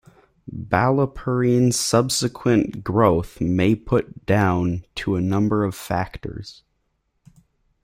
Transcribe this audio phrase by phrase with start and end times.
[0.51, 6.63] Ballyporeen's subsequent growth may put down to a number of factors.